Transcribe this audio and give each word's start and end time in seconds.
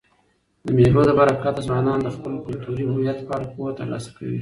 د 0.65 0.67
مېلو 0.77 1.01
له 1.09 1.13
برکته 1.19 1.61
ځوانان 1.67 1.99
د 2.03 2.07
خپل 2.15 2.33
کلتوري 2.45 2.83
هویت 2.91 3.19
په 3.27 3.31
اړه 3.37 3.45
پوهه 3.53 3.71
ترلاسه 3.79 4.09
کوي. 4.17 4.39